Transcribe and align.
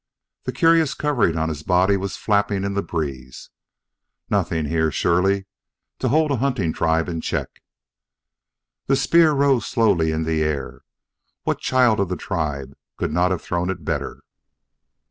The 0.45 0.51
curious 0.51 0.95
covering 0.95 1.37
on 1.37 1.49
his 1.49 1.61
body 1.61 1.95
was 1.95 2.17
flapping 2.17 2.63
in 2.63 2.73
the 2.73 2.81
breeze. 2.81 3.51
Nothing 4.31 4.65
here, 4.65 4.89
surely, 4.89 5.45
to 5.99 6.07
hold 6.07 6.31
a 6.31 6.37
hunting 6.37 6.73
tribe 6.73 7.07
in 7.07 7.21
check. 7.21 7.61
The 8.87 8.95
spear 8.95 9.31
rose 9.33 9.67
slowly 9.67 10.09
in 10.11 10.23
the 10.23 10.41
air. 10.41 10.81
What 11.43 11.59
child 11.59 11.99
of 11.99 12.09
the 12.09 12.17
tribe 12.17 12.73
could 12.97 13.13
not 13.13 13.29
have 13.29 13.43
thrown 13.43 13.69
it 13.69 13.85
better! 13.85 14.21